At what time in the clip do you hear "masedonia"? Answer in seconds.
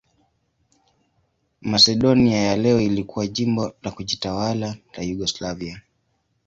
1.61-2.37